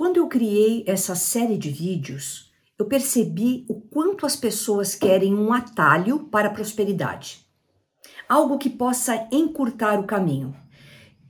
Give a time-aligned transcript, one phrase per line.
[0.00, 5.52] Quando eu criei essa série de vídeos, eu percebi o quanto as pessoas querem um
[5.52, 7.46] atalho para a prosperidade.
[8.26, 10.56] Algo que possa encurtar o caminho.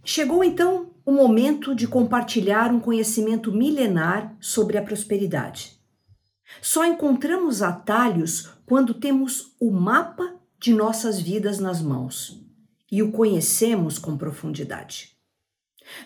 [0.04, 5.76] Chegou então o momento de compartilhar um conhecimento milenar sobre a prosperidade.
[6.62, 12.40] Só encontramos atalhos quando temos o mapa de nossas vidas nas mãos
[12.88, 15.16] e o conhecemos com profundidade.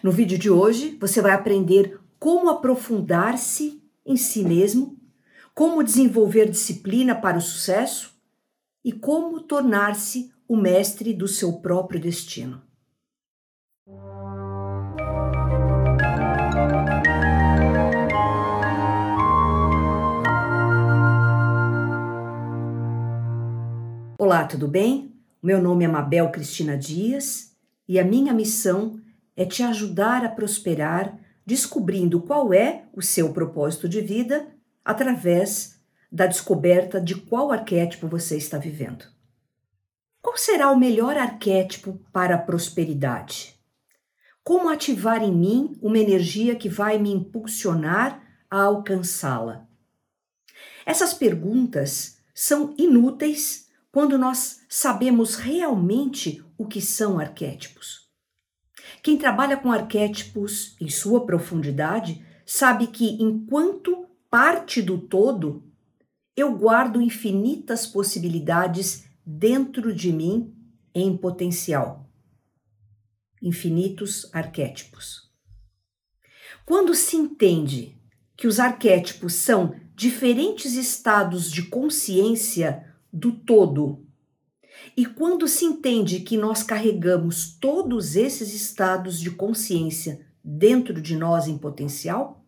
[0.03, 4.99] No vídeo de hoje, você vai aprender como aprofundar-se em si mesmo,
[5.55, 8.19] como desenvolver disciplina para o sucesso
[8.83, 12.63] e como tornar-se o mestre do seu próprio destino.
[24.19, 25.15] Olá, tudo bem?
[25.43, 27.55] Meu nome é Mabel Cristina Dias
[27.87, 28.99] e a minha missão
[29.37, 34.49] é te ajudar a prosperar descobrindo qual é o seu propósito de vida
[34.85, 35.81] através
[36.11, 39.05] da descoberta de qual arquétipo você está vivendo.
[40.23, 43.55] Qual será o melhor arquétipo para a prosperidade?
[44.43, 49.67] Como ativar em mim uma energia que vai me impulsionar a alcançá-la?
[50.87, 58.04] Essas perguntas são inúteis quando nós sabemos realmente o que são arquétipos.
[59.03, 65.63] Quem trabalha com arquétipos em sua profundidade sabe que, enquanto parte do todo,
[66.37, 70.55] eu guardo infinitas possibilidades dentro de mim
[70.95, 72.11] em potencial.
[73.41, 75.31] Infinitos arquétipos.
[76.67, 77.97] Quando se entende
[78.37, 84.04] que os arquétipos são diferentes estados de consciência do todo
[84.97, 91.49] e quando se entende que nós carregamos todos esses estados de consciência dentro de nós
[91.49, 92.45] em potencial,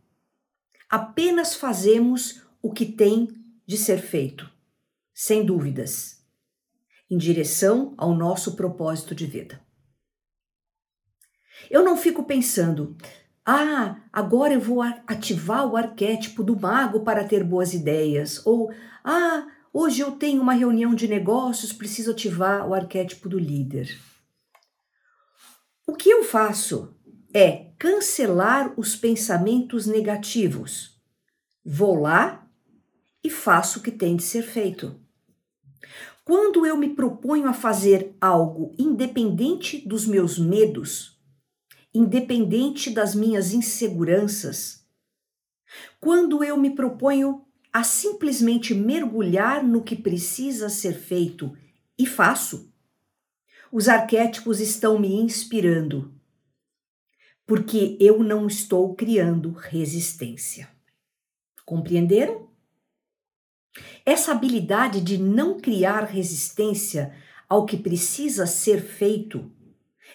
[0.88, 3.28] apenas fazemos o que tem
[3.66, 4.50] de ser feito,
[5.14, 6.22] sem dúvidas,
[7.10, 9.60] em direção ao nosso propósito de vida.
[11.70, 12.96] Eu não fico pensando,
[13.44, 18.72] ah, agora eu vou ativar o arquétipo do mago para ter boas ideias, ou
[19.02, 19.46] ah,
[19.78, 23.94] Hoje eu tenho uma reunião de negócios, preciso ativar o arquétipo do líder.
[25.86, 26.96] O que eu faço
[27.34, 30.98] é cancelar os pensamentos negativos.
[31.62, 32.48] Vou lá
[33.22, 34.98] e faço o que tem de ser feito.
[36.24, 41.20] Quando eu me proponho a fazer algo independente dos meus medos,
[41.92, 44.86] independente das minhas inseguranças,
[46.00, 47.45] quando eu me proponho
[47.76, 51.54] a simplesmente mergulhar no que precisa ser feito
[51.98, 52.72] e faço.
[53.70, 56.18] Os arquétipos estão me inspirando,
[57.44, 60.70] porque eu não estou criando resistência.
[61.66, 62.48] Compreenderam?
[64.06, 67.14] Essa habilidade de não criar resistência
[67.46, 69.52] ao que precisa ser feito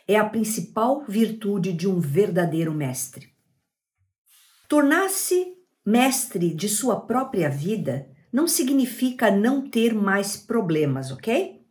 [0.08, 3.32] é a principal virtude de um verdadeiro mestre.
[4.68, 11.62] Tornar-se mestre de sua própria vida não significa não ter mais problemas, ok?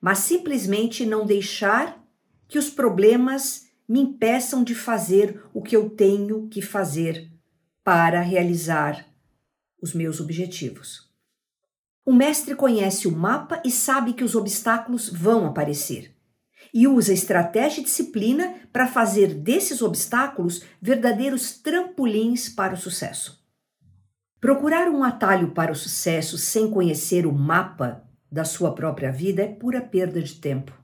[0.00, 2.02] Mas simplesmente não deixar
[2.48, 7.30] que os problemas me impeçam de fazer o que eu tenho que fazer
[7.82, 9.06] para realizar
[9.80, 11.12] os meus objetivos.
[12.06, 16.14] O mestre conhece o mapa e sabe que os obstáculos vão aparecer
[16.74, 23.40] e usa estratégia e disciplina para fazer desses obstáculos verdadeiros trampolins para o sucesso.
[24.40, 29.46] Procurar um atalho para o sucesso sem conhecer o mapa da sua própria vida é
[29.46, 30.76] pura perda de tempo,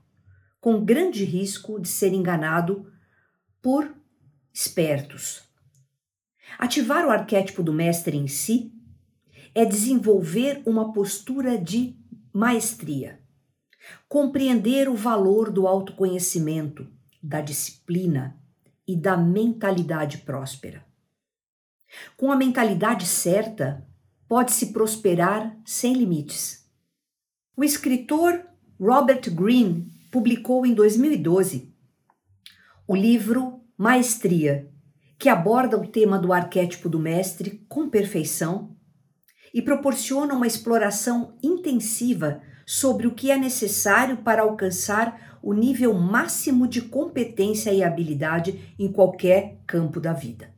[0.61, 2.89] com grande risco de ser enganado
[3.61, 3.93] por
[4.53, 5.43] espertos.
[6.57, 8.71] Ativar o arquétipo do mestre em si
[9.53, 11.97] é desenvolver uma postura de
[12.33, 13.20] maestria
[14.07, 16.87] compreender o valor do autoconhecimento,
[17.21, 18.37] da disciplina
[18.87, 20.85] e da mentalidade próspera.
[22.17, 23.85] Com a mentalidade certa,
[24.27, 26.65] pode-se prosperar sem limites.
[27.55, 28.45] O escritor
[28.79, 31.71] Robert Greene publicou em 2012
[32.87, 34.69] o livro Maestria,
[35.17, 38.75] que aborda o tema do arquétipo do mestre com perfeição
[39.53, 42.41] e proporciona uma exploração intensiva
[42.71, 48.89] sobre o que é necessário para alcançar o nível máximo de competência e habilidade em
[48.89, 50.53] qualquer campo da vida.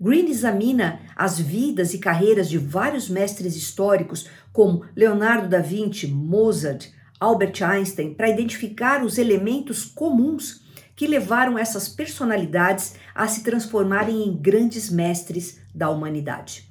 [0.00, 6.88] Green examina as vidas e carreiras de vários mestres históricos, como Leonardo da Vinci, Mozart,
[7.20, 10.64] Albert Einstein, para identificar os elementos comuns
[10.96, 16.67] que levaram essas personalidades a se transformarem em grandes mestres da humanidade.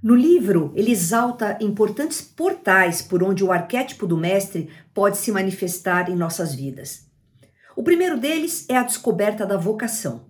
[0.00, 6.08] No livro, ele exalta importantes portais por onde o arquétipo do mestre pode se manifestar
[6.08, 7.08] em nossas vidas.
[7.74, 10.26] O primeiro deles é a descoberta da vocação.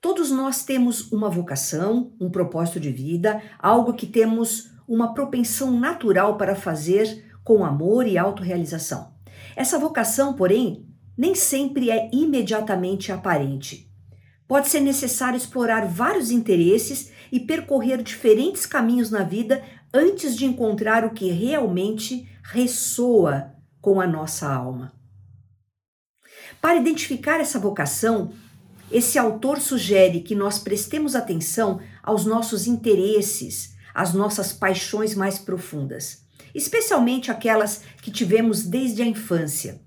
[0.00, 6.36] Todos nós temos uma vocação, um propósito de vida, algo que temos uma propensão natural
[6.36, 9.12] para fazer com amor e autorrealização.
[9.56, 10.86] Essa vocação, porém,
[11.16, 13.90] nem sempre é imediatamente aparente.
[14.46, 21.04] Pode ser necessário explorar vários interesses e percorrer diferentes caminhos na vida antes de encontrar
[21.04, 24.92] o que realmente ressoa com a nossa alma.
[26.60, 28.32] Para identificar essa vocação,
[28.90, 36.24] esse autor sugere que nós prestemos atenção aos nossos interesses, às nossas paixões mais profundas,
[36.54, 39.83] especialmente aquelas que tivemos desde a infância.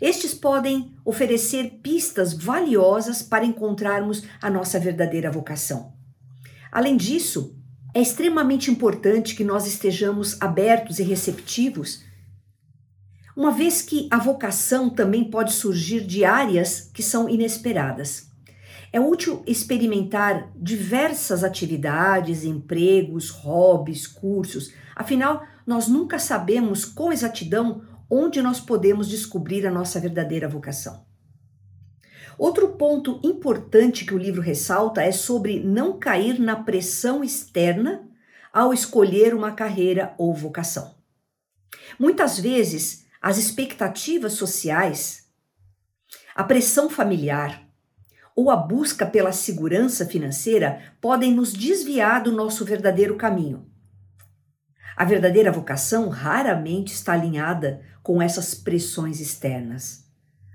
[0.00, 5.92] Estes podem oferecer pistas valiosas para encontrarmos a nossa verdadeira vocação.
[6.70, 7.56] Além disso,
[7.94, 12.02] é extremamente importante que nós estejamos abertos e receptivos
[13.36, 18.30] uma vez que a vocação também pode surgir de áreas que são inesperadas.
[18.92, 27.82] É útil experimentar diversas atividades, empregos, hobbies, cursos, afinal, nós nunca sabemos com exatidão
[28.14, 31.04] onde nós podemos descobrir a nossa verdadeira vocação.
[32.38, 38.08] Outro ponto importante que o livro ressalta é sobre não cair na pressão externa
[38.52, 40.94] ao escolher uma carreira ou vocação.
[41.98, 45.28] Muitas vezes, as expectativas sociais,
[46.34, 47.64] a pressão familiar
[48.34, 53.73] ou a busca pela segurança financeira podem nos desviar do nosso verdadeiro caminho.
[54.96, 60.04] A verdadeira vocação raramente está alinhada com essas pressões externas.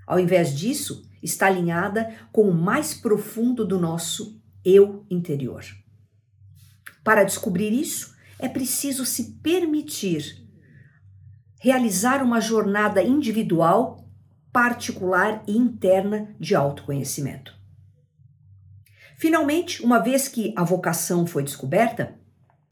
[0.06, 5.64] Ao invés disso, está alinhada com o mais profundo do nosso eu interior.
[7.04, 10.46] Para descobrir isso, é preciso se permitir
[11.60, 14.08] realizar uma jornada individual,
[14.50, 17.54] particular e interna de autoconhecimento.
[19.16, 22.18] Finalmente, uma vez que a vocação foi descoberta,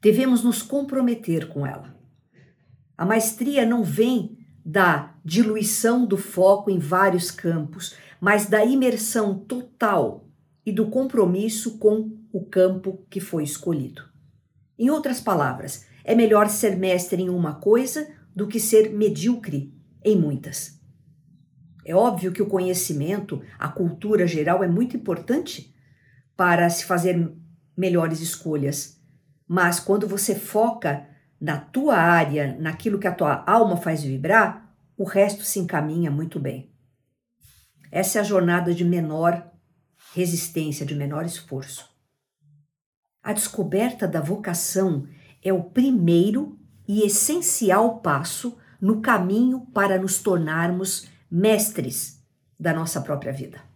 [0.00, 1.97] devemos nos comprometer com ela.
[2.97, 10.29] A maestria não vem da diluição do foco em vários campos, mas da imersão total
[10.67, 14.03] e do compromisso com o campo que foi escolhido.
[14.79, 19.75] Em outras palavras, é melhor ser mestre em uma coisa do que ser medíocre
[20.05, 20.79] em muitas.
[21.85, 25.75] É óbvio que o conhecimento, a cultura geral é muito importante
[26.37, 27.33] para se fazer
[27.77, 28.98] melhores escolhas,
[29.49, 31.09] mas quando você foca
[31.41, 36.39] na tua área, naquilo que a tua alma faz vibrar, o resto se encaminha muito
[36.39, 36.71] bem.
[37.91, 39.50] Essa é a jornada de menor
[40.15, 41.89] resistência, de menor esforço.
[43.23, 45.06] A descoberta da vocação
[45.43, 52.23] é o primeiro e essencial passo no caminho para nos tornarmos mestres
[52.59, 53.68] da nossa própria vida.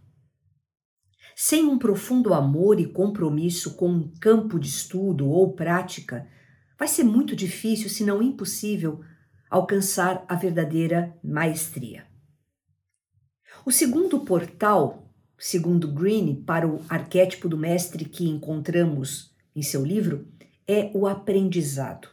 [1.45, 6.25] Sem um profundo amor e compromisso com um campo de estudo ou prática,
[6.79, 9.01] vai ser muito difícil, se não impossível,
[9.51, 12.07] alcançar a verdadeira maestria.
[13.67, 20.29] O segundo portal, segundo Green, para o arquétipo do mestre que encontramos em seu livro,
[20.65, 22.07] é o aprendizado.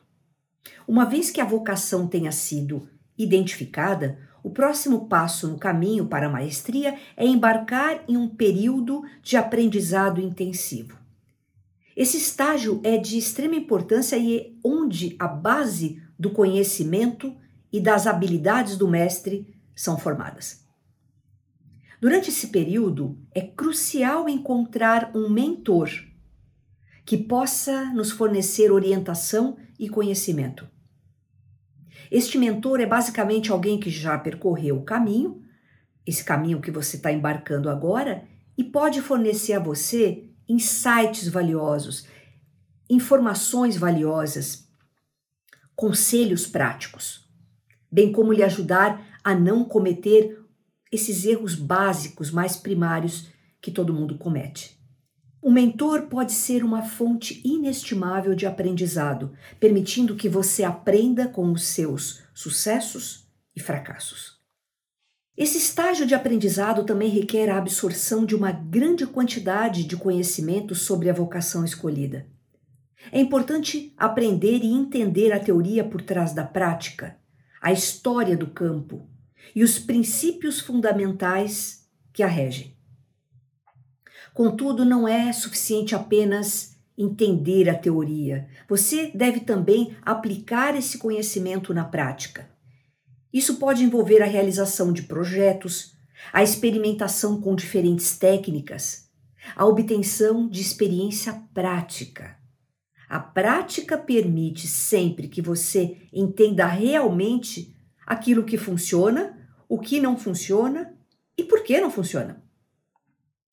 [0.88, 6.32] Uma vez que a vocação tenha sido identificada, o próximo passo no caminho para a
[6.32, 10.98] maestria é embarcar em um período de aprendizado intensivo.
[11.96, 17.36] Esse estágio é de extrema importância e é onde a base do conhecimento
[17.72, 20.66] e das habilidades do mestre são formadas.
[22.00, 25.90] Durante esse período, é crucial encontrar um mentor
[27.06, 30.66] que possa nos fornecer orientação e conhecimento.
[32.12, 35.44] Este mentor é basicamente alguém que já percorreu o caminho,
[36.06, 42.08] esse caminho que você está embarcando agora, e pode fornecer a você insights valiosos,
[42.90, 44.68] informações valiosas,
[45.76, 47.30] conselhos práticos,
[47.92, 50.44] bem como lhe ajudar a não cometer
[50.92, 53.30] esses erros básicos mais primários
[53.62, 54.79] que todo mundo comete.
[55.42, 61.64] O mentor pode ser uma fonte inestimável de aprendizado, permitindo que você aprenda com os
[61.64, 64.38] seus sucessos e fracassos.
[65.38, 71.10] Esse estágio de aprendizado também requer a absorção de uma grande quantidade de conhecimento sobre
[71.10, 72.28] a vocação escolhida.
[73.10, 77.18] É importante aprender e entender a teoria por trás da prática,
[77.62, 79.10] a história do campo
[79.56, 82.79] e os princípios fundamentais que a regem.
[84.34, 88.48] Contudo, não é suficiente apenas entender a teoria.
[88.68, 92.50] Você deve também aplicar esse conhecimento na prática.
[93.32, 95.94] Isso pode envolver a realização de projetos,
[96.34, 99.10] a experimentação com diferentes técnicas,
[99.56, 102.38] a obtenção de experiência prática.
[103.08, 110.94] A prática permite sempre que você entenda realmente aquilo que funciona, o que não funciona
[111.38, 112.44] e por que não funciona.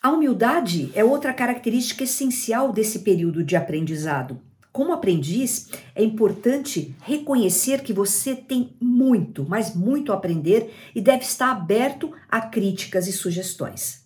[0.03, 4.41] A humildade é outra característica essencial desse período de aprendizado.
[4.71, 11.25] Como aprendiz, é importante reconhecer que você tem muito, mas muito a aprender e deve
[11.25, 14.05] estar aberto a críticas e sugestões.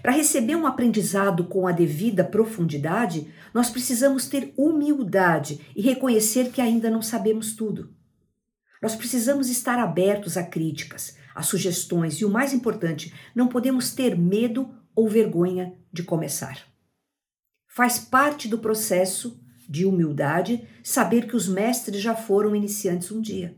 [0.00, 6.60] Para receber um aprendizado com a devida profundidade, nós precisamos ter humildade e reconhecer que
[6.60, 7.92] ainda não sabemos tudo.
[8.80, 14.16] Nós precisamos estar abertos a críticas, a sugestões e, o mais importante, não podemos ter
[14.16, 16.66] medo ou vergonha de começar.
[17.68, 23.56] Faz parte do processo de humildade saber que os mestres já foram iniciantes um dia.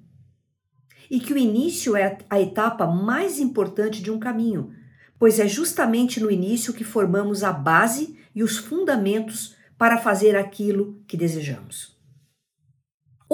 [1.10, 4.74] E que o início é a etapa mais importante de um caminho,
[5.18, 11.02] pois é justamente no início que formamos a base e os fundamentos para fazer aquilo
[11.06, 11.96] que desejamos.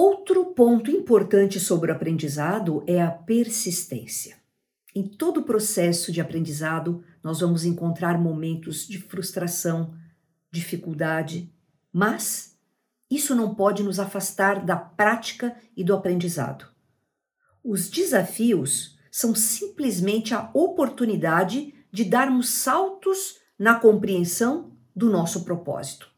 [0.01, 4.37] Outro ponto importante sobre o aprendizado é a persistência.
[4.95, 9.93] Em todo o processo de aprendizado, nós vamos encontrar momentos de frustração,
[10.49, 11.53] dificuldade,
[11.91, 12.57] mas
[13.11, 16.65] isso não pode nos afastar da prática e do aprendizado.
[17.61, 26.08] Os desafios são simplesmente a oportunidade de darmos saltos na compreensão do nosso propósito.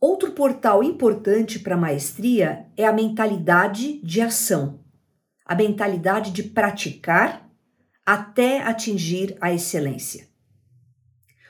[0.00, 4.84] Outro portal importante para a maestria é a mentalidade de ação,
[5.44, 7.50] a mentalidade de praticar
[8.06, 10.28] até atingir a excelência.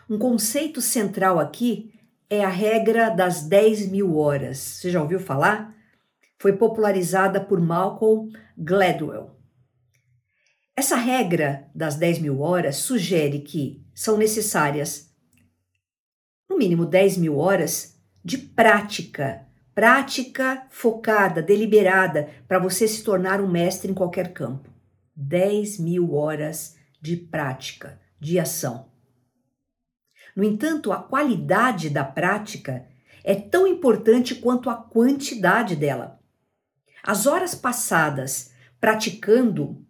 [0.09, 1.93] Um conceito central aqui
[2.31, 4.59] é a regra das 10 mil horas.
[4.59, 5.77] Você já ouviu falar?
[6.39, 9.37] Foi popularizada por Malcolm Gladwell.
[10.75, 15.15] Essa regra das 10 mil horas sugere que são necessárias,
[16.49, 17.98] no mínimo 10 mil horas,
[18.29, 24.69] de prática, prática focada, deliberada, para você se tornar um mestre em qualquer campo.
[25.17, 28.91] 10 mil horas de prática, de ação.
[30.37, 32.85] No entanto, a qualidade da prática
[33.25, 36.21] é tão importante quanto a quantidade dela.
[37.03, 39.83] As horas passadas praticando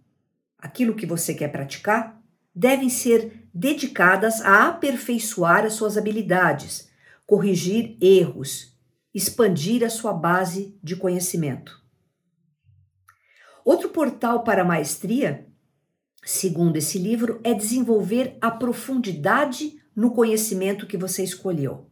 [0.56, 2.22] aquilo que você quer praticar
[2.54, 6.87] devem ser dedicadas a aperfeiçoar as suas habilidades,
[7.28, 8.74] corrigir erros,
[9.14, 11.78] expandir a sua base de conhecimento.
[13.62, 15.46] Outro portal para a maestria,
[16.24, 21.90] segundo esse livro, é desenvolver a profundidade no conhecimento que você escolheu.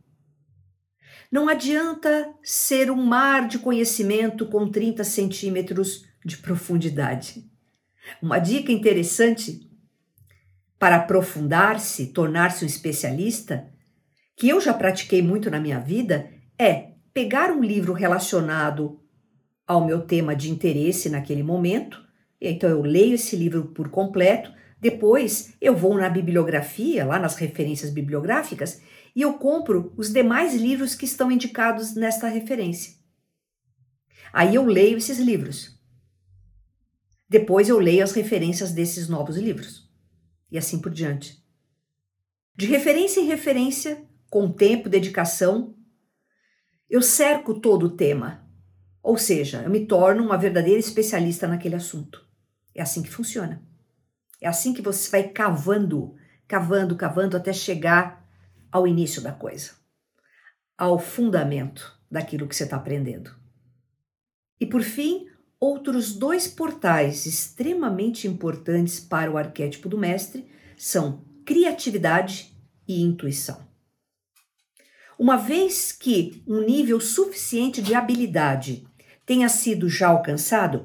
[1.31, 7.45] Não adianta ser um mar de conhecimento com 30 centímetros de profundidade.
[8.23, 9.71] Uma dica interessante
[10.79, 13.71] para aprofundar-se, tornar-se um especialista,
[14.37, 19.01] que eu já pratiquei muito na minha vida, é pegar um livro relacionado
[19.67, 22.05] ao meu tema de interesse naquele momento.
[22.41, 27.91] Então eu leio esse livro por completo depois eu vou na bibliografia, lá nas referências
[27.91, 28.81] bibliográficas,
[29.15, 32.95] e eu compro os demais livros que estão indicados nesta referência.
[34.33, 35.81] Aí eu leio esses livros.
[37.29, 39.91] Depois eu leio as referências desses novos livros.
[40.51, 41.43] E assim por diante.
[42.55, 45.75] De referência em referência, com tempo, dedicação,
[46.89, 48.47] eu cerco todo o tema.
[49.03, 52.25] Ou seja, eu me torno uma verdadeira especialista naquele assunto.
[52.75, 53.63] É assim que funciona.
[54.41, 56.15] É assim que você vai cavando,
[56.47, 58.25] cavando, cavando até chegar
[58.71, 59.73] ao início da coisa,
[60.77, 63.35] ao fundamento daquilo que você está aprendendo.
[64.61, 65.27] E por fim,
[65.59, 72.55] outros dois portais extremamente importantes para o arquétipo do mestre são criatividade
[72.87, 73.66] e intuição.
[75.19, 78.87] Uma vez que um nível suficiente de habilidade
[79.25, 80.85] tenha sido já alcançado,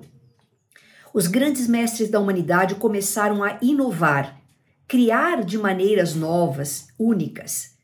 [1.14, 4.42] os grandes mestres da humanidade começaram a inovar,
[4.88, 7.76] criar de maneiras novas, únicas.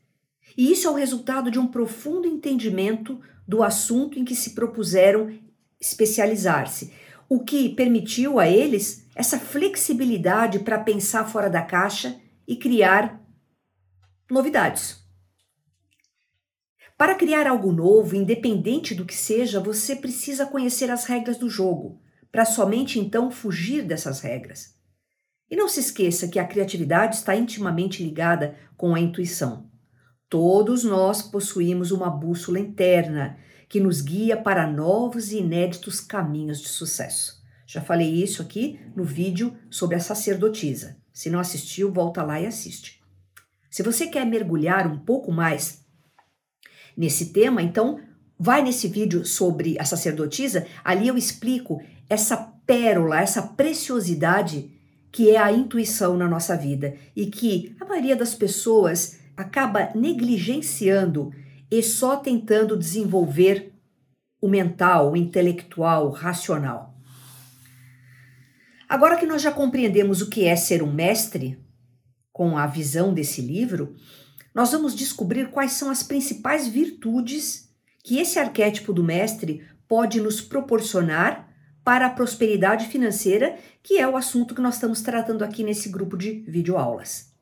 [0.56, 5.38] E isso é o resultado de um profundo entendimento do assunto em que se propuseram
[5.78, 6.92] especializar-se,
[7.28, 13.22] o que permitiu a eles essa flexibilidade para pensar fora da caixa e criar
[14.30, 15.07] novidades.
[16.98, 22.02] Para criar algo novo, independente do que seja, você precisa conhecer as regras do jogo
[22.32, 24.74] para somente então fugir dessas regras.
[25.48, 29.70] E não se esqueça que a criatividade está intimamente ligada com a intuição.
[30.28, 33.38] Todos nós possuímos uma bússola interna
[33.68, 37.40] que nos guia para novos e inéditos caminhos de sucesso.
[37.64, 40.96] Já falei isso aqui no vídeo sobre a sacerdotisa.
[41.12, 43.00] Se não assistiu, volta lá e assiste.
[43.70, 45.86] Se você quer mergulhar um pouco mais
[46.98, 48.00] nesse tema, então
[48.36, 54.72] vai nesse vídeo sobre a sacerdotisa, ali eu explico essa pérola, essa preciosidade
[55.12, 61.32] que é a intuição na nossa vida e que a maioria das pessoas acaba negligenciando
[61.70, 63.72] e só tentando desenvolver
[64.40, 66.94] o mental, o intelectual, o racional.
[68.88, 71.58] Agora que nós já compreendemos o que é ser um mestre,
[72.32, 73.96] com a visão desse livro,
[74.54, 77.68] nós vamos descobrir quais são as principais virtudes
[78.02, 81.48] que esse arquétipo do mestre pode nos proporcionar
[81.84, 86.16] para a prosperidade financeira, que é o assunto que nós estamos tratando aqui nesse grupo
[86.16, 87.32] de videoaulas.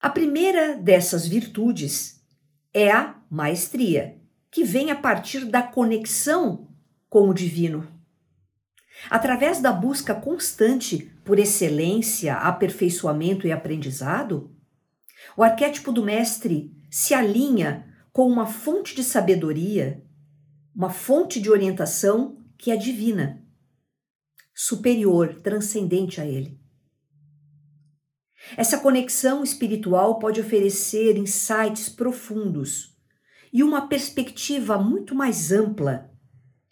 [0.00, 2.20] A primeira dessas virtudes
[2.72, 4.16] é a maestria,
[4.50, 6.68] que vem a partir da conexão
[7.08, 7.86] com o divino.
[9.10, 14.51] Através da busca constante por excelência, aperfeiçoamento e aprendizado,
[15.36, 20.04] o arquétipo do mestre se alinha com uma fonte de sabedoria,
[20.74, 23.42] uma fonte de orientação que é divina,
[24.54, 26.60] superior, transcendente a ele.
[28.56, 32.96] Essa conexão espiritual pode oferecer insights profundos
[33.52, 36.10] e uma perspectiva muito mais ampla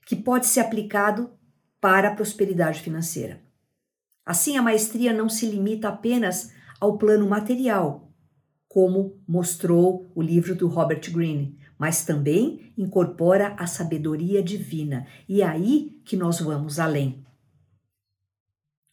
[0.05, 1.31] que pode ser aplicado
[1.81, 3.43] para a prosperidade financeira.
[4.27, 8.10] Assim, a maestria não se limita apenas ao plano material,
[8.71, 15.09] como mostrou o livro do Robert Greene, mas também incorpora a sabedoria divina.
[15.29, 17.27] E é aí que nós vamos além.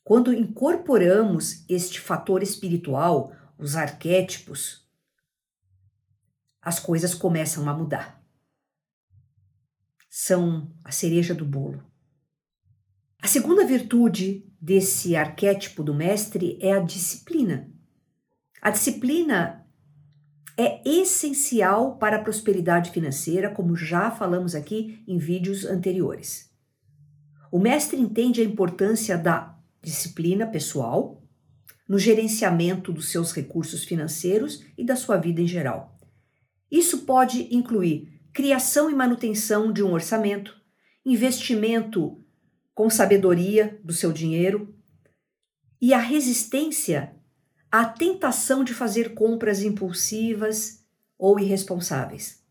[0.03, 4.83] Quando incorporamos este fator espiritual, os arquétipos,
[6.59, 8.19] as coisas começam a mudar.
[10.09, 11.83] São a cereja do bolo.
[13.21, 17.71] A segunda virtude desse arquétipo do mestre é a disciplina.
[18.59, 19.66] A disciplina
[20.57, 26.49] é essencial para a prosperidade financeira, como já falamos aqui em vídeos anteriores.
[27.51, 31.23] O mestre entende a importância da disciplina pessoal
[31.87, 35.97] no gerenciamento dos seus recursos financeiros e da sua vida em geral.
[36.69, 40.55] Isso pode incluir criação e manutenção de um orçamento,
[41.05, 42.21] investimento
[42.73, 44.75] com sabedoria do seu dinheiro
[45.81, 47.16] e a resistência
[47.71, 50.83] à tentação de fazer compras impulsivas
[51.17, 52.43] ou irresponsáveis.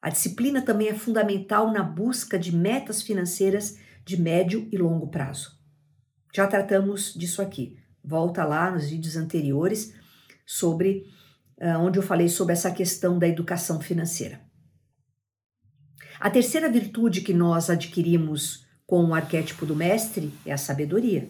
[0.00, 5.56] A disciplina também é fundamental na busca de metas financeiras de médio e longo prazo.
[6.34, 7.78] Já tratamos disso aqui.
[8.02, 9.94] Volta lá nos vídeos anteriores
[10.44, 11.06] sobre
[11.58, 14.40] uh, onde eu falei sobre essa questão da educação financeira.
[16.18, 21.28] A terceira virtude que nós adquirimos com o arquétipo do mestre é a sabedoria.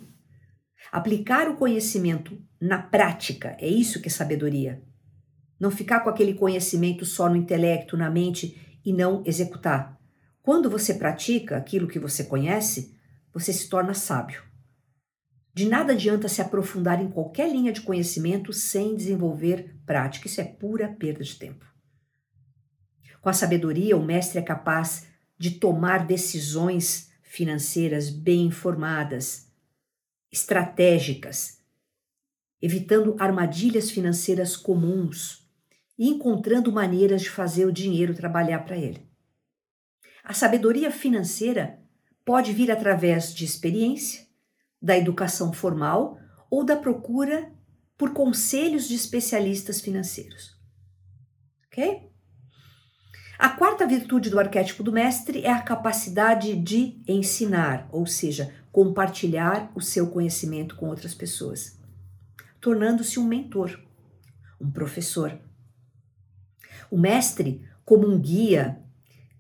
[0.91, 4.83] Aplicar o conhecimento na prática, é isso que é sabedoria.
[5.59, 9.99] Não ficar com aquele conhecimento só no intelecto, na mente e não executar.
[10.43, 12.97] Quando você pratica aquilo que você conhece,
[13.33, 14.43] você se torna sábio.
[15.55, 20.27] De nada adianta se aprofundar em qualquer linha de conhecimento sem desenvolver prática.
[20.27, 21.65] Isso é pura perda de tempo.
[23.21, 25.07] Com a sabedoria, o mestre é capaz
[25.39, 29.52] de tomar decisões financeiras bem informadas,
[30.33, 31.61] estratégicas,
[32.61, 35.47] evitando armadilhas financeiras comuns
[35.99, 39.07] e encontrando maneiras de fazer o dinheiro trabalhar para ele.
[40.25, 41.81] A sabedoria financeira
[42.25, 44.27] pode vir através de experiência,
[44.81, 46.19] da educação formal
[46.51, 47.53] ou da procura
[47.97, 50.57] por conselhos de especialistas financeiros.
[51.67, 52.12] Ok?
[53.43, 59.73] A quarta virtude do arquétipo do mestre é a capacidade de ensinar, ou seja, compartilhar
[59.75, 61.77] o seu conhecimento com outras pessoas,
[62.61, 63.81] tornando-se um mentor,
[64.61, 65.37] um professor.
[66.89, 68.81] O mestre, como um guia,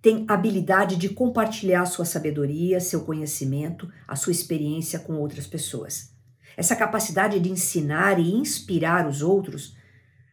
[0.03, 6.13] tem habilidade de compartilhar sua sabedoria, seu conhecimento, a sua experiência com outras pessoas.
[6.57, 9.77] Essa capacidade de ensinar e inspirar os outros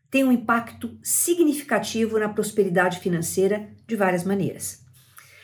[0.10, 4.84] tem um impacto significativo na prosperidade financeira de várias maneiras.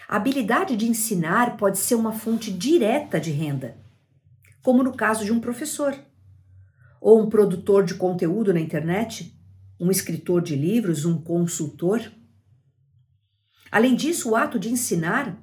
[0.08, 3.78] A habilidade de ensinar pode ser uma fonte direta de renda,
[4.62, 5.95] como no caso de um professor,
[6.99, 9.39] ou um produtor de conteúdo na internet,
[9.80, 12.01] um escritor de livros, um consultor.
[13.71, 15.38] Além disso, o ato de ensinar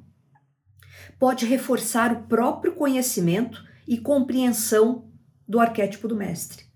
[1.18, 5.08] pode reforçar o próprio conhecimento e compreensão
[5.46, 6.71] do arquétipo do mestre.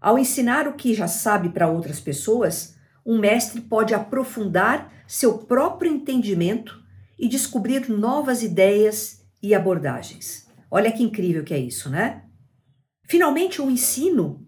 [0.00, 5.92] Ao ensinar o que já sabe para outras pessoas, um mestre pode aprofundar seu próprio
[5.92, 6.82] entendimento
[7.18, 10.48] e descobrir novas ideias e abordagens.
[10.70, 12.24] Olha que incrível que é isso, né?
[13.04, 14.46] Finalmente, o ensino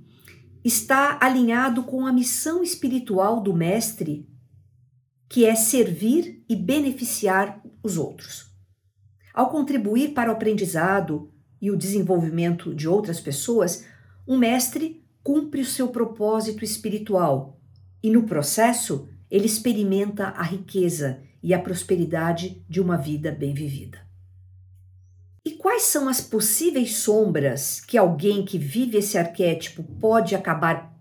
[0.65, 4.29] está alinhado com a missão espiritual do mestre,
[5.29, 8.47] que é servir e beneficiar os outros.
[9.35, 13.85] Ao contribuir para o aprendizado e o desenvolvimento de outras pessoas,
[14.27, 17.61] um mestre cumpre o seu propósito espiritual
[18.03, 23.99] e, no processo, ele experimenta a riqueza e a prosperidade de uma vida bem vivida.
[25.45, 30.97] E quais são as possíveis sombras que alguém que vive esse arquétipo pode acabar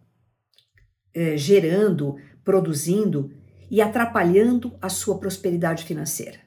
[1.13, 3.31] eh, gerando, produzindo
[3.69, 6.39] e atrapalhando a sua prosperidade financeira?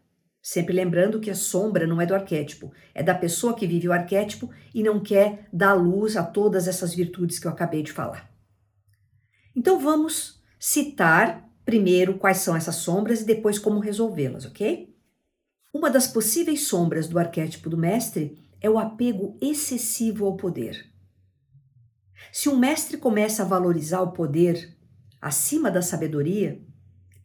[0.46, 3.94] Sempre lembrando que a sombra não é do arquétipo, é da pessoa que vive o
[3.94, 8.30] arquétipo e não quer dar luz a todas essas virtudes que eu acabei de falar.
[9.56, 14.94] Então vamos citar primeiro quais são essas sombras e depois como resolvê-las, ok?
[15.72, 20.92] Uma das possíveis sombras do arquétipo do mestre é o apego excessivo ao poder.
[22.30, 24.76] Se um mestre começa a valorizar o poder
[25.22, 26.60] acima da sabedoria,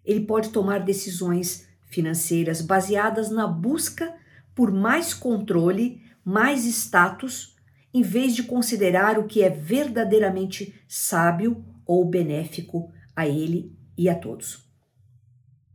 [0.06, 4.14] ele pode tomar decisões financeiras baseadas na busca
[4.56, 7.56] por mais controle, mais status,
[7.94, 14.16] em vez de considerar o que é verdadeiramente sábio ou benéfico a ele e a
[14.16, 14.70] todos.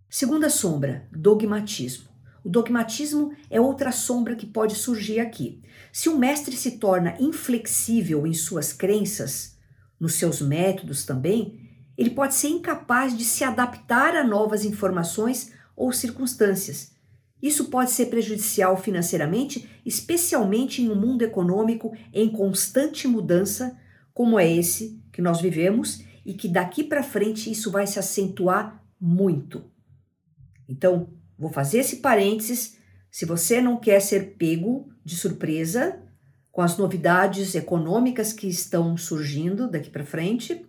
[0.09, 2.09] Segunda sombra, dogmatismo.
[2.45, 5.63] O dogmatismo é outra sombra que pode surgir aqui.
[5.91, 9.59] Se o mestre se torna inflexível em suas crenças,
[9.99, 11.59] nos seus métodos também,
[11.97, 16.93] ele pode ser incapaz de se adaptar a novas informações ou circunstâncias.
[17.43, 23.79] Isso pode ser prejudicial financeiramente, especialmente em um mundo econômico em constante mudança,
[24.15, 28.83] como é esse que nós vivemos e que daqui para frente isso vai se acentuar
[28.99, 29.71] muito.
[30.67, 32.79] Então, vou fazer esse parênteses.
[33.11, 36.01] Se você não quer ser pego de surpresa
[36.51, 40.65] com as novidades econômicas que estão surgindo daqui para frente,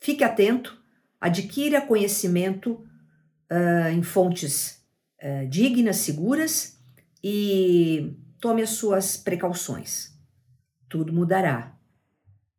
[0.00, 0.76] fique atento,
[1.20, 2.84] adquira conhecimento
[3.50, 4.82] uh, em fontes
[5.22, 6.78] uh, dignas, seguras
[7.22, 10.16] e tome as suas precauções.
[10.88, 11.76] Tudo mudará.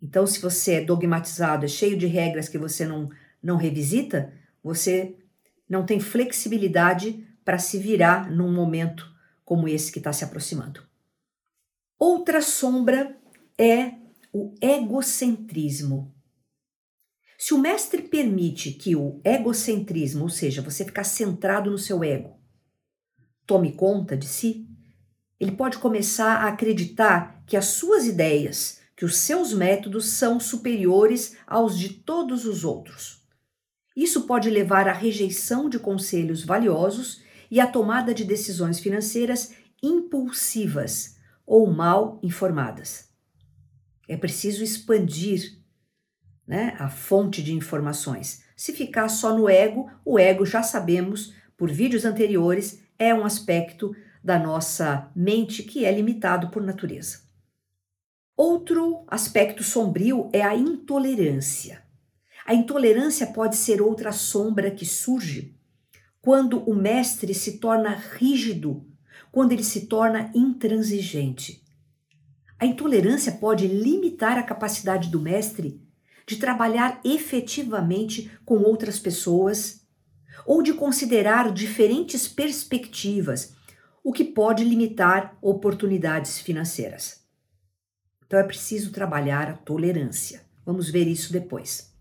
[0.02, 3.10] Então, se você é dogmatizado, é cheio de regras que você não,
[3.42, 5.16] não revisita, você
[5.68, 9.12] não tem flexibilidade para se virar num momento
[9.44, 10.84] como esse que está se aproximando.
[11.98, 13.18] Outra sombra
[13.58, 13.94] é
[14.32, 16.14] o egocentrismo.
[17.42, 22.38] Se o mestre permite que o egocentrismo, ou seja, você ficar centrado no seu ego,
[23.48, 24.68] tome conta de si,
[25.40, 31.38] ele pode começar a acreditar que as suas ideias, que os seus métodos são superiores
[31.48, 33.26] aos de todos os outros.
[33.96, 41.16] Isso pode levar à rejeição de conselhos valiosos e à tomada de decisões financeiras impulsivas
[41.48, 43.08] ou mal informadas.
[44.10, 45.59] É preciso expandir
[46.50, 48.44] né, a fonte de informações.
[48.58, 53.96] Se ficar só no ego, o ego, já sabemos por vídeos anteriores, é um aspecto
[54.24, 57.20] da nossa mente que é limitado por natureza.
[58.36, 61.84] Outro aspecto sombrio é a intolerância.
[62.44, 65.56] A intolerância pode ser outra sombra que surge
[66.20, 68.88] quando o mestre se torna rígido,
[69.32, 71.64] quando ele se torna intransigente.
[72.58, 75.88] A intolerância pode limitar a capacidade do mestre
[76.30, 79.82] de trabalhar efetivamente com outras pessoas
[80.46, 83.56] ou de considerar diferentes perspectivas,
[84.04, 87.26] o que pode limitar oportunidades financeiras.
[88.24, 90.44] Então é preciso trabalhar a tolerância.
[90.64, 91.92] Vamos ver isso depois.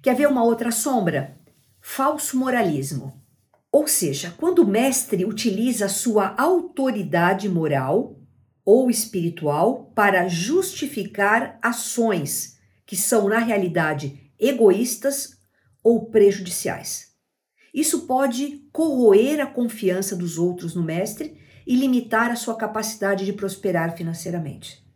[0.00, 1.38] Quer ver uma outra sombra?
[1.78, 3.22] Falso moralismo.
[3.70, 8.18] Ou seja, quando o mestre utiliza sua autoridade moral
[8.64, 12.55] ou espiritual para justificar ações
[12.86, 15.36] que são, na realidade, egoístas
[15.82, 17.14] ou prejudiciais.
[17.74, 23.32] Isso pode corroer a confiança dos outros no mestre e limitar a sua capacidade de
[23.32, 24.86] prosperar financeiramente.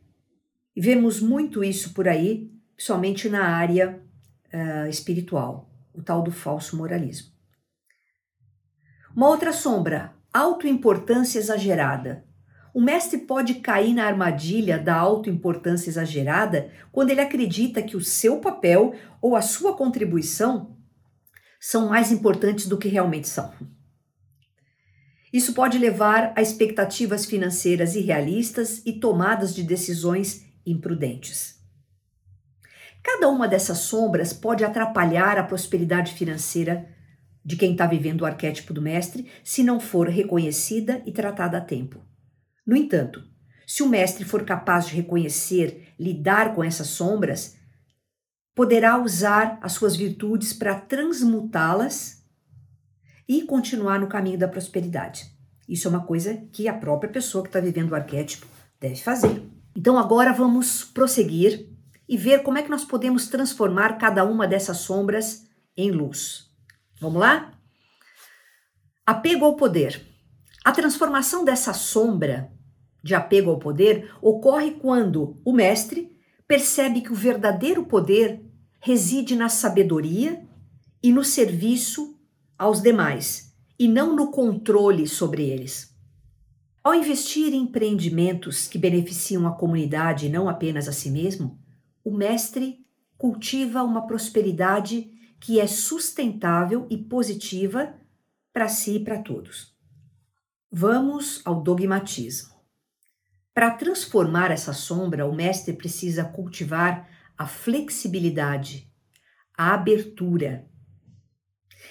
[0.74, 4.00] E vemos muito isso por aí, somente na área
[4.54, 7.32] uh, espiritual, o tal do falso moralismo.
[9.14, 12.24] Uma outra sombra, autoimportância exagerada.
[12.72, 18.38] O mestre pode cair na armadilha da autoimportância exagerada quando ele acredita que o seu
[18.38, 20.76] papel ou a sua contribuição
[21.58, 23.52] são mais importantes do que realmente são.
[25.32, 31.60] Isso pode levar a expectativas financeiras irrealistas e tomadas de decisões imprudentes.
[33.02, 36.88] Cada uma dessas sombras pode atrapalhar a prosperidade financeira
[37.44, 41.60] de quem está vivendo o arquétipo do mestre se não for reconhecida e tratada a
[41.60, 42.09] tempo.
[42.70, 43.24] No entanto,
[43.66, 47.56] se o mestre for capaz de reconhecer, lidar com essas sombras,
[48.54, 52.24] poderá usar as suas virtudes para transmutá-las
[53.28, 55.36] e continuar no caminho da prosperidade.
[55.68, 58.46] Isso é uma coisa que a própria pessoa que está vivendo o arquétipo
[58.78, 59.42] deve fazer.
[59.76, 61.76] Então agora vamos prosseguir
[62.08, 65.44] e ver como é que nós podemos transformar cada uma dessas sombras
[65.76, 66.48] em luz.
[67.00, 67.52] Vamos lá?
[69.04, 70.06] Apego ao poder.
[70.64, 72.59] A transformação dessa sombra
[73.02, 78.44] de apego ao poder ocorre quando o mestre percebe que o verdadeiro poder
[78.80, 80.42] reside na sabedoria
[81.02, 82.18] e no serviço
[82.58, 85.96] aos demais, e não no controle sobre eles.
[86.82, 91.58] Ao investir em empreendimentos que beneficiam a comunidade e não apenas a si mesmo,
[92.04, 92.84] o mestre
[93.16, 97.94] cultiva uma prosperidade que é sustentável e positiva
[98.52, 99.74] para si e para todos.
[100.70, 102.59] Vamos ao dogmatismo.
[103.52, 108.88] Para transformar essa sombra, o mestre precisa cultivar a flexibilidade,
[109.56, 110.66] a abertura.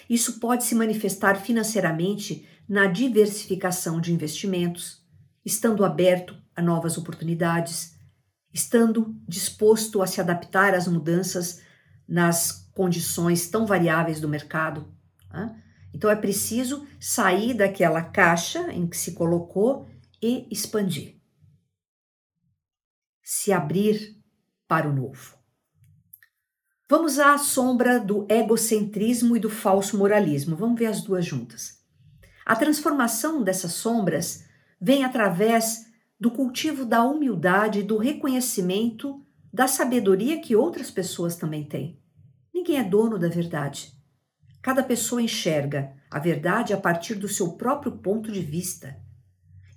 [0.08, 5.04] Isso pode se manifestar financeiramente na diversificação de investimentos,
[5.44, 7.96] estando aberto a novas oportunidades,
[8.52, 11.60] estando disposto a se adaptar às mudanças
[12.08, 14.92] nas condições tão variáveis do mercado.
[15.32, 15.62] Né?
[15.92, 19.88] Então é preciso sair daquela caixa em que se colocou
[20.22, 21.19] e expandir.
[23.32, 24.20] Se abrir
[24.66, 25.38] para o novo.
[26.88, 30.56] Vamos à sombra do egocentrismo e do falso moralismo.
[30.56, 31.78] Vamos ver as duas juntas.
[32.44, 34.46] A transformação dessas sombras
[34.80, 35.86] vem através
[36.18, 42.02] do cultivo da humildade do reconhecimento da sabedoria que outras pessoas também têm.
[42.52, 43.92] Ninguém é dono da verdade.
[44.60, 49.00] Cada pessoa enxerga a verdade a partir do seu próprio ponto de vista.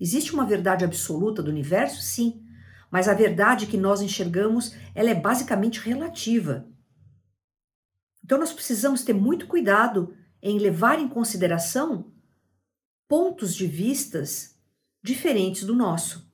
[0.02, 2.02] Existe uma verdade absoluta do universo?
[2.02, 2.44] Sim,
[2.94, 6.68] mas a verdade que nós enxergamos, ela é basicamente relativa.
[8.24, 12.14] Então nós precisamos ter muito cuidado em levar em consideração
[13.08, 14.60] pontos de vistas
[15.02, 16.32] diferentes do nosso.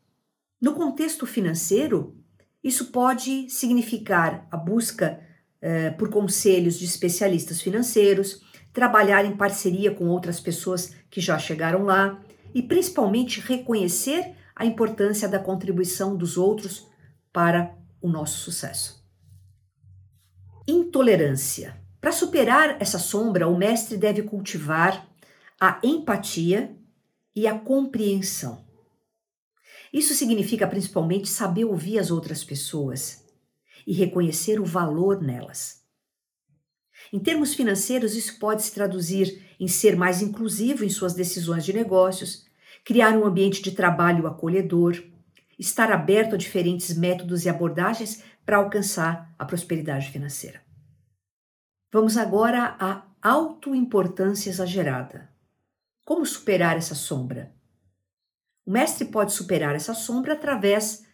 [0.59, 2.17] No contexto financeiro,
[2.61, 5.17] isso pode significar a busca
[5.61, 8.41] eh, por conselhos de especialistas financeiros,
[8.73, 12.21] trabalhar em parceria com outras pessoas que já chegaram lá
[12.53, 16.85] e principalmente reconhecer a importância da contribuição dos outros
[17.31, 19.01] para o nosso sucesso.
[20.67, 21.81] Intolerância.
[22.01, 25.07] Para superar essa sombra, o mestre deve cultivar
[25.59, 26.75] a empatia
[27.33, 28.65] e a compreensão.
[29.93, 33.25] Isso significa principalmente saber ouvir as outras pessoas
[33.87, 35.79] e reconhecer o valor nelas.
[37.13, 41.71] Em termos financeiros, isso pode se traduzir em ser mais inclusivo em suas decisões de
[41.71, 42.48] negócios,
[42.83, 45.03] criar um ambiente de trabalho acolhedor,
[45.57, 50.61] estar aberto a diferentes métodos e abordagens para alcançar a prosperidade financeira.
[51.91, 55.29] Vamos agora à autoimportância exagerada.
[56.05, 57.53] Como superar essa sombra?
[58.65, 61.05] O mestre pode superar essa sombra através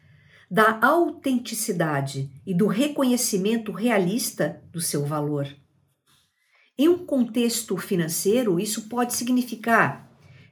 [0.50, 5.48] da autenticidade e do reconhecimento realista do seu valor.
[6.78, 10.05] Em um contexto financeiro, isso pode significar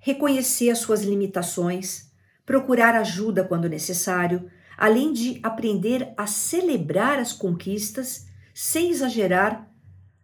[0.04, 2.12] reconhecer as suas limitações,
[2.46, 9.72] procurar ajuda quando necessário, além de aprender a celebrar as conquistas sem exagerar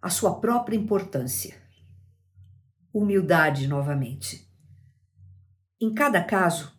[0.01, 1.55] a sua própria importância.
[2.93, 4.45] Humildade novamente.
[5.79, 6.73] Em cada caso,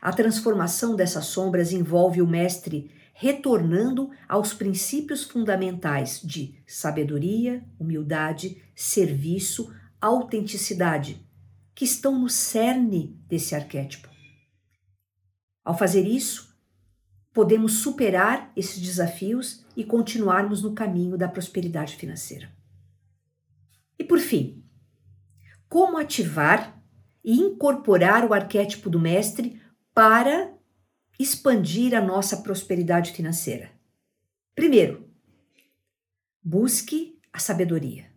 [0.00, 9.70] a transformação dessas sombras envolve o mestre retornando aos princípios fundamentais de sabedoria, humildade, serviço,
[10.00, 11.25] autenticidade,
[11.76, 14.08] que estão no cerne desse arquétipo.
[15.62, 16.56] Ao fazer isso,
[17.34, 22.50] podemos superar esses desafios e continuarmos no caminho da prosperidade financeira.
[23.98, 24.64] E por fim,
[25.68, 26.82] como ativar
[27.22, 29.60] e incorporar o arquétipo do mestre
[29.92, 30.54] para
[31.18, 33.70] expandir a nossa prosperidade financeira.
[34.54, 35.10] Primeiro,
[36.42, 38.15] busque a sabedoria.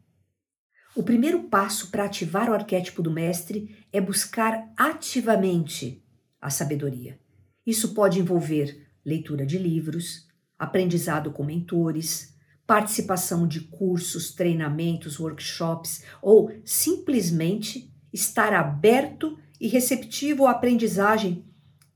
[0.95, 6.03] O primeiro passo para ativar o arquétipo do mestre é buscar ativamente
[6.41, 7.19] a sabedoria.
[7.65, 16.51] Isso pode envolver leitura de livros, aprendizado com mentores, participação de cursos, treinamentos, workshops ou
[16.65, 21.45] simplesmente estar aberto e receptivo à aprendizagem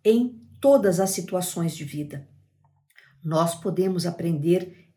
[0.06, 2.28] em todas as situações de vida.
[3.24, 4.90] Nós podemos aprender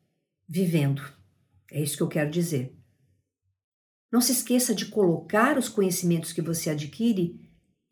[0.48, 1.02] vivendo.
[1.70, 2.75] É isso que eu quero dizer.
[4.10, 7.40] Não se esqueça de colocar os conhecimentos que você adquire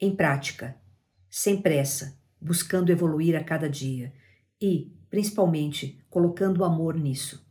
[0.00, 0.80] em prática,
[1.28, 4.12] sem pressa, buscando evoluir a cada dia
[4.60, 7.44] e, principalmente, colocando amor nisso.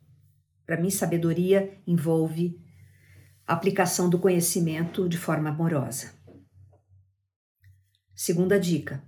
[0.66, 2.60] Para mim, sabedoria envolve
[3.46, 6.14] a aplicação do conhecimento de forma amorosa.
[8.16, 9.04] Segunda dica: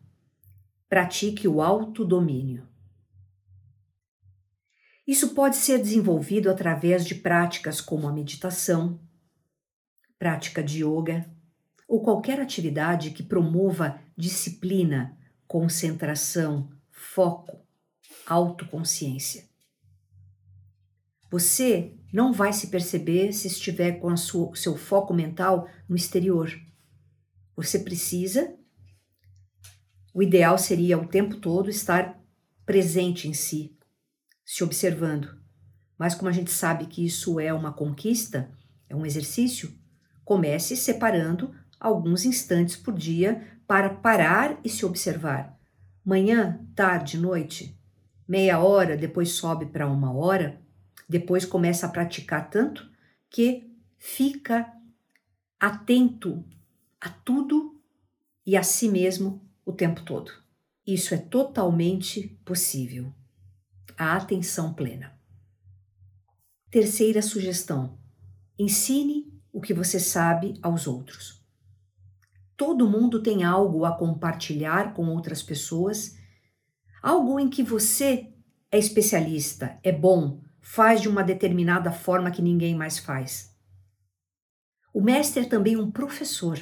[0.89, 2.67] pratique o autodomínio.
[5.07, 8.99] Isso pode ser desenvolvido através de práticas como a meditação,
[10.17, 11.29] prática de yoga
[11.87, 17.65] ou qualquer atividade que promova disciplina, concentração, foco,
[18.25, 19.47] autoconsciência.
[21.29, 26.49] Você não vai se perceber se estiver com o seu foco mental no exterior.
[27.55, 28.55] Você precisa.
[30.13, 32.17] O ideal seria o tempo todo estar
[32.65, 33.77] presente em si,
[34.45, 35.37] se observando.
[35.97, 38.51] Mas como a gente sabe que isso é uma conquista,
[38.89, 39.77] é um exercício,
[40.25, 45.57] comece separando alguns instantes por dia para parar e se observar.
[46.03, 47.79] Manhã, tarde, noite,
[48.27, 50.65] meia hora, depois sobe para uma hora
[51.07, 52.89] depois começa a praticar tanto
[53.29, 54.71] que fica
[55.59, 56.43] atento
[56.99, 57.79] a tudo
[58.45, 60.31] e a si mesmo o tempo todo.
[60.85, 63.13] Isso é totalmente possível.
[63.97, 65.17] A atenção plena.
[66.69, 67.97] Terceira sugestão:
[68.57, 71.41] ensine o que você sabe aos outros.
[72.57, 76.17] Todo mundo tem algo a compartilhar com outras pessoas,
[77.01, 78.33] algo em que você
[78.69, 83.55] é especialista, é bom, faz de uma determinada forma que ninguém mais faz.
[84.93, 86.61] O mestre é também um professor.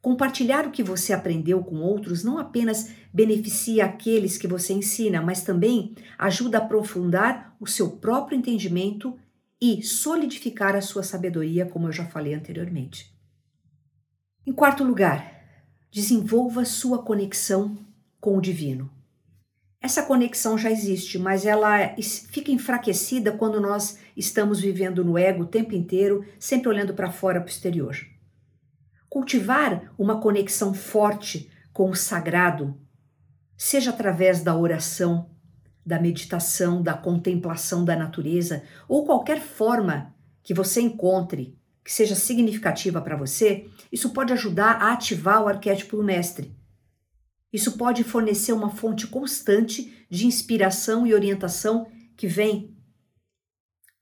[0.00, 5.42] Compartilhar o que você aprendeu com outros não apenas beneficia aqueles que você ensina, mas
[5.42, 9.18] também ajuda a aprofundar o seu próprio entendimento
[9.60, 13.14] e solidificar a sua sabedoria, como eu já falei anteriormente.
[14.46, 15.36] Em quarto lugar,
[15.90, 17.76] desenvolva sua conexão
[18.20, 18.90] com o divino.
[19.80, 21.94] Essa conexão já existe, mas ela
[22.30, 27.40] fica enfraquecida quando nós estamos vivendo no ego o tempo inteiro, sempre olhando para fora,
[27.40, 27.96] para o exterior.
[29.08, 32.78] Cultivar uma conexão forte com o sagrado,
[33.56, 35.30] seja através da oração,
[35.86, 43.00] da meditação, da contemplação da natureza ou qualquer forma que você encontre que seja significativa
[43.00, 46.56] para você, isso pode ajudar a ativar o arquétipo do mestre
[47.56, 52.76] isso pode fornecer uma fonte constante de inspiração e orientação que vem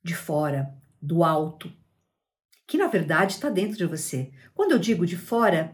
[0.02, 1.72] de fora, do alto,
[2.66, 4.32] que na verdade está dentro de você.
[4.54, 5.72] Quando eu digo de fora,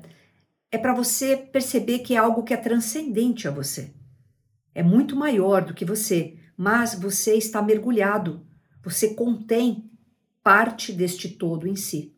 [0.70, 3.94] é para você perceber que é algo que é transcendente a você.
[4.80, 8.46] É muito maior do que você, mas você está mergulhado,
[8.82, 9.90] você contém
[10.42, 12.16] parte deste todo em si.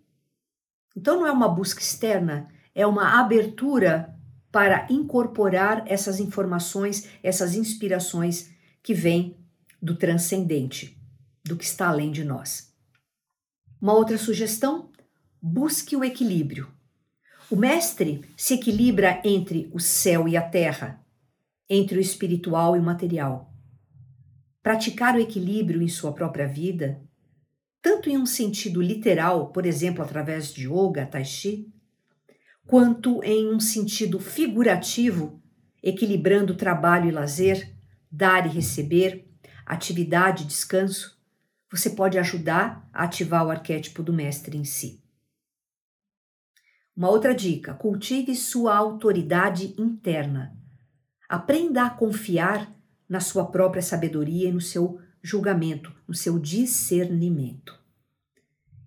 [0.97, 4.17] Então não é uma busca externa, é uma abertura
[4.53, 9.37] para incorporar essas informações, essas inspirações que vêm
[9.83, 10.97] do transcendente,
[11.45, 12.73] do que está além de nós.
[13.81, 14.93] Uma outra sugestão:
[15.43, 16.73] busque o equilíbrio.
[17.51, 21.02] O mestre se equilibra entre o céu e a terra,
[21.75, 23.51] entre o espiritual e o material.
[24.63, 27.01] Praticar o equilíbrio em sua própria vida,
[27.81, 31.73] tanto em um sentido literal, por exemplo, através de yoga, tai chi,
[32.67, 35.43] quanto em um sentido figurativo,
[35.83, 37.75] equilibrando trabalho e lazer,
[38.11, 39.27] dar e receber,
[39.65, 41.19] atividade e descanso,
[41.71, 45.03] você pode ajudar a ativar o arquétipo do mestre em si.
[46.95, 50.62] Uma outra dica: cultive sua autoridade interna.
[51.33, 52.71] Aprenda a confiar
[53.09, 57.75] na sua própria sabedoria e no seu julgamento, no seu discernimento.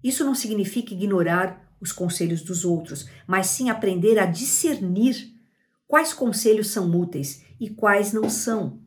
[0.04, 5.36] Isso não significa ignorar os conselhos dos outros, mas sim aprender a discernir
[5.88, 8.80] quais conselhos são úteis e quais não são,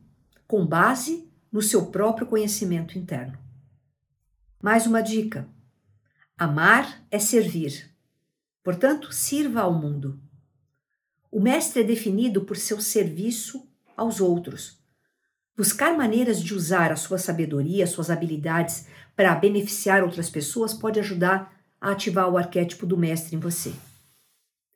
[0.47, 3.37] com base no seu próprio conhecimento interno.
[4.63, 5.45] Mais uma dica:
[6.37, 7.93] amar é servir.
[8.63, 10.17] Portanto, sirva ao mundo.
[11.31, 14.79] O mestre é definido por seu serviço aos outros.
[15.55, 21.53] Buscar maneiras de usar a sua sabedoria, suas habilidades para beneficiar outras pessoas pode ajudar
[21.79, 23.73] a ativar o arquétipo do mestre em você.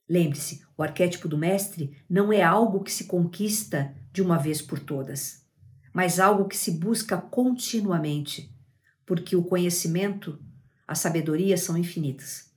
[0.08, 4.80] Lembre-se, o arquétipo do mestre não é algo que se conquista de uma vez por
[4.80, 5.44] todas,
[5.92, 8.54] mas algo que se busca continuamente,
[9.06, 10.38] porque o conhecimento,
[10.88, 12.52] a sabedoria são infinitas.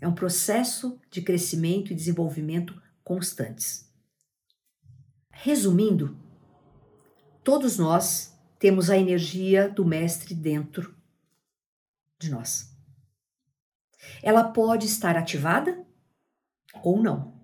[0.00, 2.74] É um processo de crescimento e desenvolvimento
[3.04, 3.90] constantes.
[5.30, 6.16] Resumindo,
[7.42, 10.94] todos nós temos a energia do mestre dentro
[12.18, 12.72] de nós.
[14.22, 15.84] Ela pode estar ativada
[16.82, 17.34] ou não.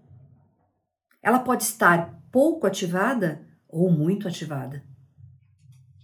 [1.22, 4.84] Ela pode estar pouco ativada ou muito ativada.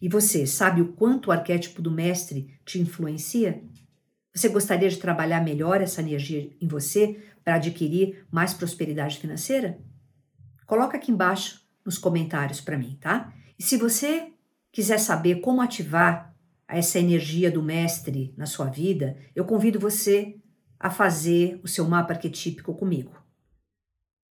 [0.00, 3.62] E você sabe o quanto o arquétipo do mestre te influencia?
[4.34, 9.78] Você gostaria de trabalhar melhor essa energia em você para adquirir mais prosperidade financeira?
[10.66, 13.32] Coloca aqui embaixo nos comentários para mim, tá?
[13.58, 14.32] E se você
[14.72, 16.34] quiser saber como ativar
[16.66, 20.36] essa energia do mestre na sua vida, eu convido você
[20.80, 23.22] a fazer o seu mapa arquetípico comigo.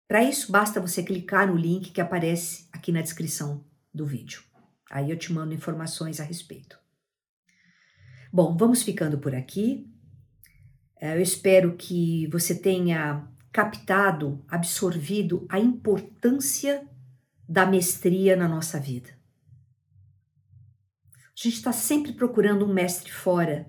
[0.07, 4.43] Para isso, basta você clicar no link que aparece aqui na descrição do vídeo.
[4.91, 6.79] Aí eu te mando informações a respeito.
[8.33, 9.90] Bom, vamos ficando por aqui.
[11.01, 16.87] É, eu espero que você tenha captado, absorvido a importância
[17.49, 19.09] da mestria na nossa vida.
[21.13, 23.67] A gente está sempre procurando um mestre fora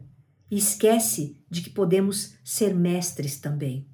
[0.51, 3.89] e esquece de que podemos ser mestres também.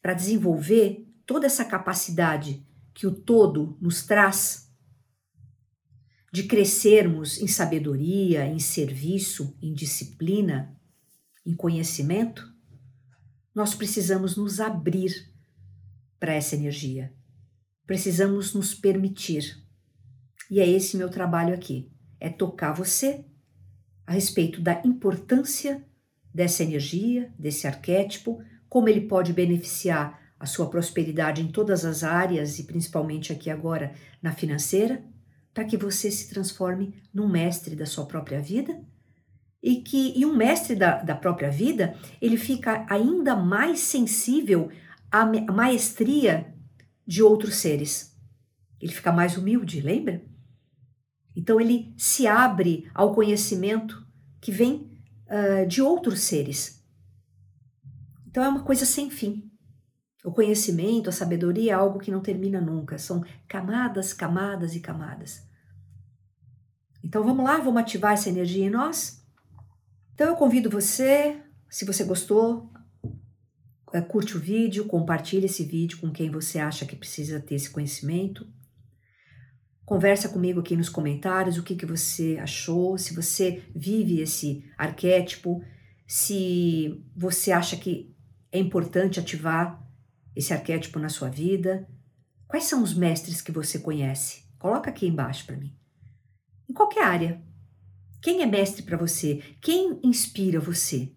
[0.00, 2.64] Para desenvolver toda essa capacidade
[2.94, 4.72] que o todo nos traz,
[6.32, 10.75] de crescermos em sabedoria, em serviço, em disciplina,
[11.46, 12.52] em conhecimento,
[13.54, 15.32] nós precisamos nos abrir
[16.18, 17.14] para essa energia.
[17.86, 19.64] Precisamos nos permitir.
[20.50, 21.88] E é esse meu trabalho aqui:
[22.18, 23.24] é tocar você
[24.04, 25.86] a respeito da importância
[26.34, 32.58] dessa energia, desse arquétipo, como ele pode beneficiar a sua prosperidade em todas as áreas
[32.58, 35.02] e principalmente aqui agora na financeira,
[35.54, 38.78] para que você se transforme num mestre da sua própria vida
[39.66, 44.70] e que e um mestre da, da própria vida ele fica ainda mais sensível
[45.10, 46.54] à maestria
[47.04, 48.16] de outros seres.
[48.80, 50.24] Ele fica mais humilde, lembra?
[51.34, 54.06] Então ele se abre ao conhecimento
[54.40, 54.88] que vem
[55.26, 56.80] uh, de outros seres.
[58.28, 59.50] Então é uma coisa sem fim.
[60.24, 62.98] O conhecimento, a sabedoria é algo que não termina nunca.
[62.98, 65.44] São camadas, camadas e camadas.
[67.02, 69.25] Então vamos lá, vamos ativar essa energia em nós?
[70.16, 72.72] Então eu convido você, se você gostou,
[73.92, 77.68] é, curte o vídeo, compartilhe esse vídeo com quem você acha que precisa ter esse
[77.68, 78.50] conhecimento.
[79.84, 85.62] Conversa comigo aqui nos comentários o que, que você achou, se você vive esse arquétipo,
[86.06, 88.16] se você acha que
[88.50, 89.86] é importante ativar
[90.34, 91.86] esse arquétipo na sua vida.
[92.48, 94.46] Quais são os mestres que você conhece?
[94.58, 95.76] Coloca aqui embaixo para mim.
[96.66, 97.45] Em qualquer área.
[98.26, 99.40] Quem é mestre para você?
[99.60, 101.12] Quem inspira você?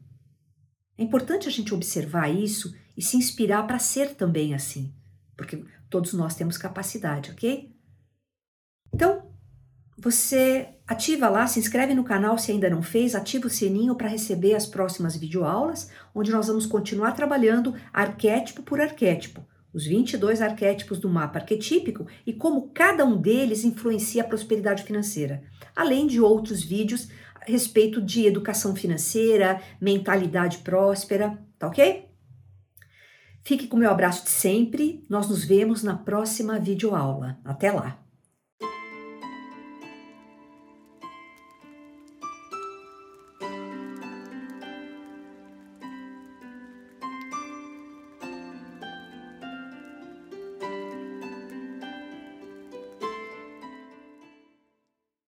[0.95, 4.93] É importante a gente observar isso e se inspirar para ser também assim,
[5.35, 7.75] porque todos nós temos capacidade, ok?
[8.93, 9.27] Então,
[9.97, 14.07] você ativa lá, se inscreve no canal se ainda não fez, ativa o sininho para
[14.07, 19.43] receber as próximas videoaulas, onde nós vamos continuar trabalhando arquétipo por arquétipo,
[19.73, 25.43] os 22 arquétipos do mapa arquetípico e como cada um deles influencia a prosperidade financeira,
[25.75, 32.09] além de outros vídeos a respeito de educação financeira, mentalidade próspera, tá ok?
[33.43, 35.05] Fique com o meu abraço de sempre.
[35.09, 37.39] Nós nos vemos na próxima videoaula.
[37.43, 38.08] Até lá!